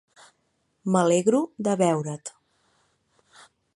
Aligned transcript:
M'alegro 0.95 1.41
de 1.67 1.75
veure't. 1.83 2.35